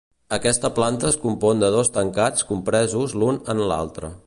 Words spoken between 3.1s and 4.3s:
l'un en l'altre.